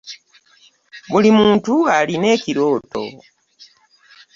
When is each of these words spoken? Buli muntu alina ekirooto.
Buli 1.11 1.29
muntu 1.37 1.73
alina 1.97 2.27
ekirooto. 2.35 3.03